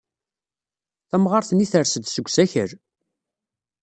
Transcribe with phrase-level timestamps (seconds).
[1.09, 2.71] Tamɣart-nni ters-d seg usakal.